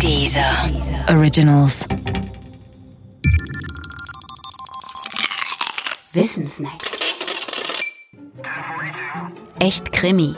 [0.00, 0.70] Dieser
[1.08, 1.86] Originals.
[6.12, 6.90] Wissensnacks.
[9.58, 10.34] Echt Krimi.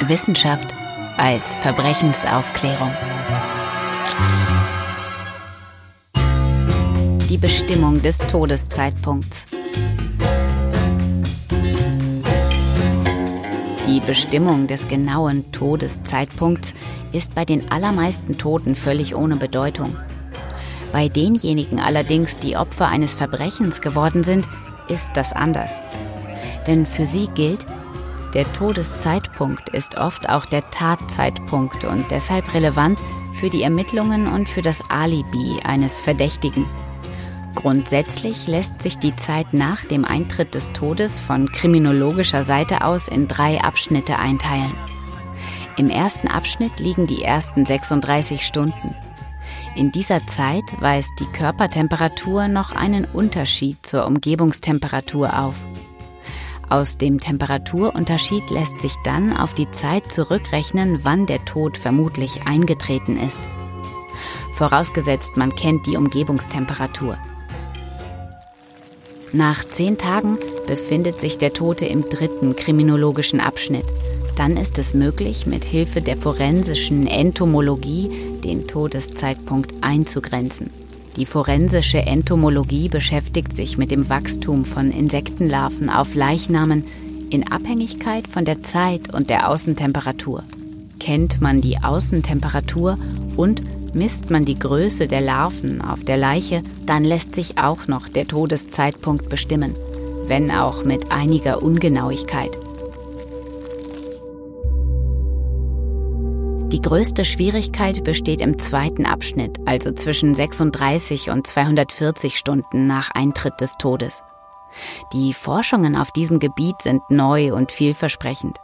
[0.00, 0.74] Wissenschaft
[1.16, 2.92] als Verbrechensaufklärung.
[7.28, 9.46] Die Bestimmung des Todeszeitpunkts.
[13.94, 16.74] Die Bestimmung des genauen Todeszeitpunkts
[17.12, 19.96] ist bei den allermeisten Toten völlig ohne Bedeutung.
[20.92, 24.48] Bei denjenigen allerdings, die Opfer eines Verbrechens geworden sind,
[24.88, 25.78] ist das anders.
[26.66, 27.68] Denn für sie gilt,
[28.34, 32.98] der Todeszeitpunkt ist oft auch der Tatzeitpunkt und deshalb relevant
[33.32, 36.66] für die Ermittlungen und für das Alibi eines Verdächtigen.
[37.54, 43.28] Grundsätzlich lässt sich die Zeit nach dem Eintritt des Todes von kriminologischer Seite aus in
[43.28, 44.72] drei Abschnitte einteilen.
[45.76, 48.94] Im ersten Abschnitt liegen die ersten 36 Stunden.
[49.76, 55.66] In dieser Zeit weist die Körpertemperatur noch einen Unterschied zur Umgebungstemperatur auf.
[56.70, 63.16] Aus dem Temperaturunterschied lässt sich dann auf die Zeit zurückrechnen, wann der Tod vermutlich eingetreten
[63.16, 63.40] ist.
[64.52, 67.18] Vorausgesetzt, man kennt die Umgebungstemperatur.
[69.34, 73.84] Nach zehn Tagen befindet sich der Tote im dritten kriminologischen Abschnitt.
[74.36, 78.10] Dann ist es möglich, mit Hilfe der forensischen Entomologie
[78.44, 80.70] den Todeszeitpunkt einzugrenzen.
[81.16, 86.84] Die forensische Entomologie beschäftigt sich mit dem Wachstum von Insektenlarven auf Leichnamen
[87.28, 90.44] in Abhängigkeit von der Zeit und der Außentemperatur.
[91.00, 92.98] Kennt man die Außentemperatur
[93.36, 93.62] und
[93.94, 98.26] Misst man die Größe der Larven auf der Leiche, dann lässt sich auch noch der
[98.26, 99.72] Todeszeitpunkt bestimmen,
[100.26, 102.58] wenn auch mit einiger Ungenauigkeit.
[106.72, 113.60] Die größte Schwierigkeit besteht im zweiten Abschnitt, also zwischen 36 und 240 Stunden nach Eintritt
[113.60, 114.24] des Todes.
[115.12, 118.58] Die Forschungen auf diesem Gebiet sind neu und vielversprechend.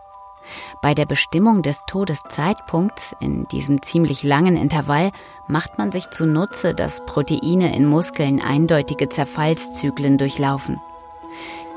[0.82, 5.12] Bei der Bestimmung des Todeszeitpunkts in diesem ziemlich langen Intervall
[5.46, 10.80] macht man sich zunutze, dass Proteine in Muskeln eindeutige Zerfallszyklen durchlaufen.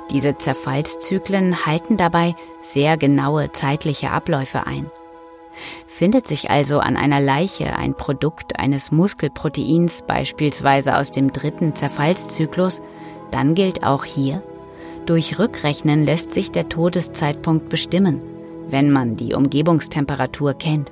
[0.09, 4.89] Diese Zerfallszyklen halten dabei sehr genaue zeitliche Abläufe ein.
[5.85, 12.81] Findet sich also an einer Leiche ein Produkt eines Muskelproteins beispielsweise aus dem dritten Zerfallszyklus,
[13.29, 14.41] dann gilt auch hier,
[15.05, 18.32] durch Rückrechnen lässt sich der Todeszeitpunkt bestimmen
[18.67, 20.91] wenn man die Umgebungstemperatur kennt.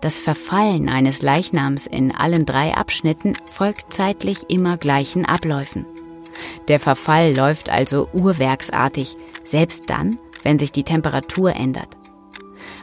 [0.00, 5.86] Das Verfallen eines Leichnams in allen drei Abschnitten folgt zeitlich immer gleichen Abläufen.
[6.68, 11.88] Der Verfall läuft also uhrwerksartig, selbst dann, wenn sich die Temperatur ändert.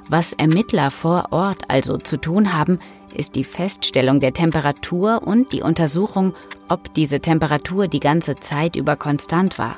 [0.10, 2.80] Was Ermittler vor Ort also zu tun haben,
[3.14, 6.34] ist die Feststellung der Temperatur und die Untersuchung,
[6.70, 9.78] ob diese Temperatur die ganze Zeit über konstant war.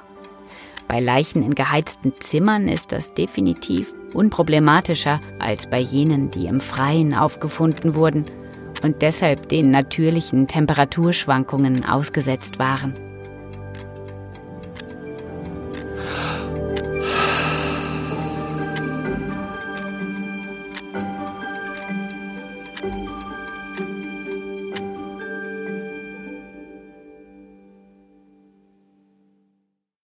[0.88, 7.14] Bei Leichen in geheizten Zimmern ist das definitiv unproblematischer als bei jenen, die im Freien
[7.14, 8.26] aufgefunden wurden
[8.84, 12.94] und deshalb den natürlichen Temperaturschwankungen ausgesetzt waren.